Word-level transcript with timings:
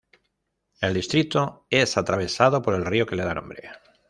El 0.81 0.95
distrito 0.95 1.67
es 1.69 1.95
atravesado 1.95 2.63
por 2.63 2.73
el 2.73 2.87
río 2.87 3.05
que 3.05 3.15
le 3.15 3.23
da 3.23 3.35
nombre. 3.35 3.69